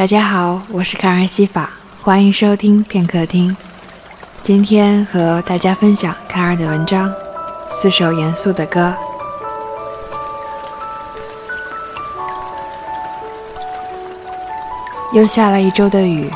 [0.00, 1.68] 大家好，我是卡尔西法，
[2.00, 3.54] 欢迎收听片刻听。
[4.42, 7.10] 今天和大家分享卡尔的文章
[7.68, 8.94] 《四首严肃的歌》。
[15.12, 16.32] 又下了一周的雨，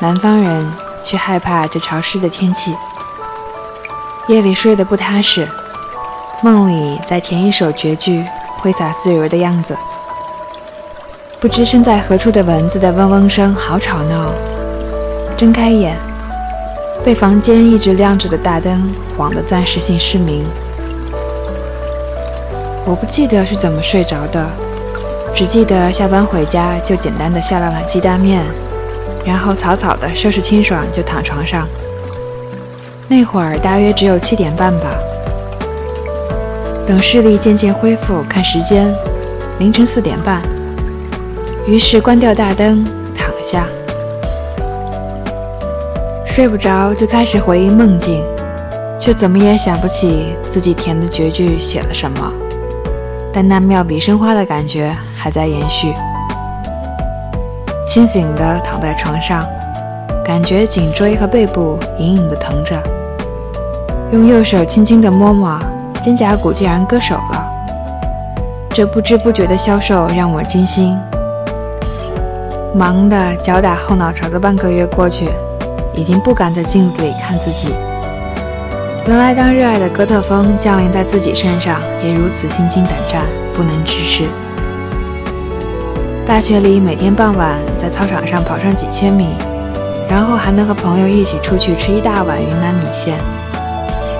[0.00, 0.72] 南方人
[1.04, 2.74] 却害怕这潮湿的天气。
[4.26, 5.48] 夜里睡得不踏实，
[6.42, 8.24] 梦里在填一首绝句，
[8.56, 9.78] 挥洒自如的样子。
[11.44, 14.32] 不知身在何处的蚊子的嗡嗡声好吵闹。
[15.36, 15.94] 睁开眼，
[17.04, 20.42] 被房间一直亮着的大灯晃得暂时性失明。
[22.86, 24.48] 我不记得是怎么睡着的，
[25.34, 28.42] 只记得下班回家就简单的下了碗鸡蛋面，
[29.26, 31.68] 然后草草的收拾清爽就躺床上。
[33.06, 34.96] 那会儿大约只有七点半吧。
[36.86, 38.90] 等视力渐渐恢复，看时间，
[39.58, 40.40] 凌晨四点半。
[41.66, 42.84] 于是关掉大灯，
[43.16, 43.66] 躺下，
[46.26, 48.22] 睡不着，就开始回忆梦境，
[49.00, 52.30] 却怎么也想不起自己填的绝句写了什么。
[53.32, 55.94] 但那妙笔生花的感觉还在延续。
[57.86, 59.42] 清醒的躺在床上，
[60.22, 62.78] 感觉颈椎和背部隐隐的疼着，
[64.12, 65.58] 用右手轻轻的摸摸，
[66.02, 67.50] 肩胛骨竟然割手了。
[68.68, 70.94] 这不知不觉的消瘦让我惊心。
[72.74, 75.28] 忙得脚打后脑勺的半个月过去，
[75.94, 77.72] 已经不敢在镜子里看自己。
[79.06, 83.22] 原来，当热爱的哥特风降临在自己身上，也如此心惊胆战，
[83.54, 84.24] 不能直视。
[86.26, 89.36] 大学里，每天傍晚在操场上跑上几千米，
[90.08, 93.16] 然后还能和朋友一起出去吃一大碗云南米线。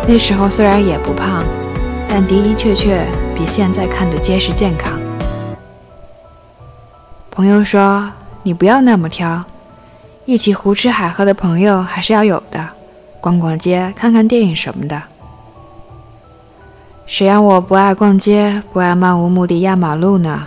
[0.06, 1.42] 那时候虽然也不胖，
[2.08, 4.92] 但的的确确比现在看着结实健康。
[7.32, 8.08] 朋友说。
[8.46, 9.42] 你不要那么挑，
[10.26, 12.68] 一起胡吃海喝的朋友还是要有的，
[13.18, 15.02] 逛逛街、看看电影什么的。
[17.06, 20.46] 谁让我不爱逛街，不爱漫无目的压马路呢？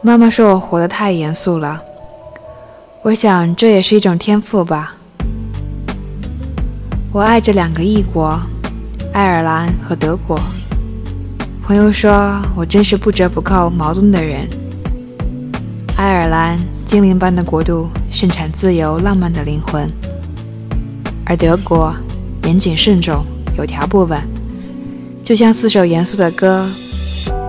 [0.00, 1.80] 妈妈说我活得太严肃了，
[3.02, 4.96] 我想这也是一种天赋吧。
[7.12, 8.36] 我爱着两个异国，
[9.12, 10.36] 爱尔兰和德国。
[11.62, 14.48] 朋友说我真是不折不扣矛盾的人。
[15.96, 19.86] 爱尔兰精灵般的国度，盛产自由浪漫的灵魂；
[21.24, 21.94] 而德国
[22.44, 23.24] 严谨慎重，
[23.56, 24.18] 有条不紊，
[25.22, 26.66] 就像四首严肃的歌。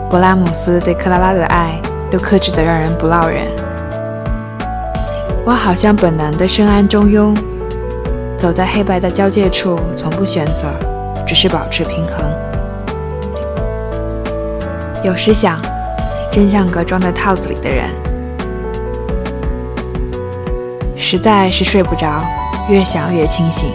[0.09, 1.79] 勃拉姆斯对克拉拉的爱，
[2.11, 3.47] 都克制得让人不落忍。
[5.45, 7.35] 我好像本能的深谙中庸，
[8.37, 10.67] 走在黑白的交界处，从不选择，
[11.25, 12.23] 只是保持平衡。
[15.03, 15.59] 有时想，
[16.31, 17.89] 真像个装在套子里的人。
[21.03, 22.23] 实在是睡不着，
[22.69, 23.69] 越想越清醒。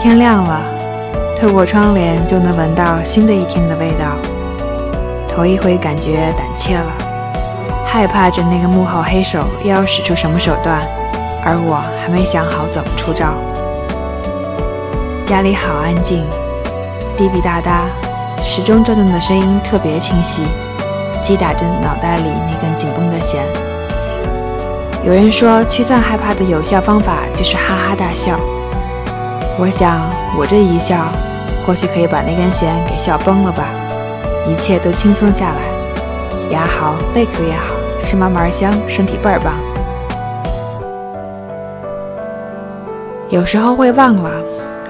[0.00, 0.58] 天亮了，
[1.38, 4.16] 透过窗帘就能闻到新的一天的味道。
[5.28, 6.86] 头一回感觉胆怯了，
[7.84, 10.80] 害怕着那个幕后黑手又要使出什么手段，
[11.44, 13.34] 而我还没想好怎么出招。
[15.26, 16.24] 家里好安静，
[17.14, 17.84] 滴滴答答，
[18.42, 20.44] 时钟转动的声音特别清晰，
[21.22, 23.44] 击打着脑袋里那根紧绷的弦。
[25.04, 28.40] 有人说，驱散害怕的有效方法就是哈哈大笑。
[29.58, 30.00] 我想，
[30.38, 31.12] 我这一笑，
[31.66, 33.66] 或许可以把那根弦给笑崩了吧，
[34.48, 36.48] 一切都轻松下来。
[36.50, 39.52] 牙好，贝壳也好吃，嘛嘛香，身体倍儿棒。
[43.28, 44.30] 有时候会忘了，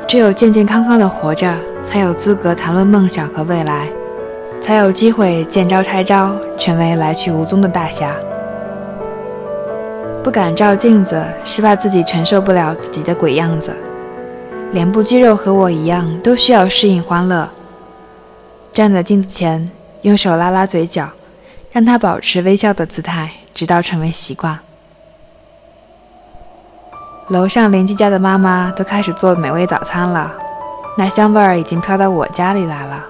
[0.07, 1.53] 只有健健康康的活着，
[1.85, 3.89] 才有资格谈论梦想和未来，
[4.61, 8.13] 才有机会见招拆招，成为来去无踪的大侠。
[10.25, 13.77] 不敢照镜子，是怕自己承受不了自己的鬼样子。
[14.73, 17.51] 脸部肌肉和我一样，都需要适应欢乐。
[18.73, 21.11] 站在镜子前，用手拉拉嘴角，
[21.71, 24.59] 让它保持微笑的姿态，直到成为习惯。
[27.29, 30.33] 楼上邻居家的妈妈都开始做美味早餐了，
[30.97, 33.05] 那香味儿已经飘到我家里来了。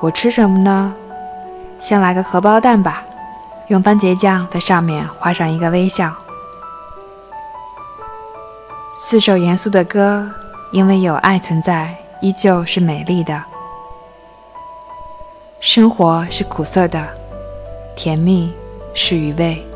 [0.00, 0.94] 我吃什么呢？
[1.80, 3.02] 先来个荷包蛋吧。
[3.68, 6.14] 用番茄酱在上面画上一个微笑。
[8.94, 10.30] 四首严肃的歌，
[10.70, 13.42] 因为有爱存在，依旧是美丽的。
[15.60, 17.02] 生活是苦涩的，
[17.96, 18.52] 甜蜜
[18.94, 19.66] 是余味。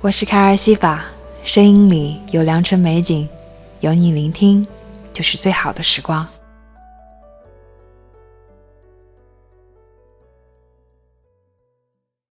[0.00, 1.04] 我是卡尔西法，
[1.44, 3.28] 声音里有良辰美景，
[3.78, 4.66] 有你聆听，
[5.12, 6.26] 就是最好的时光。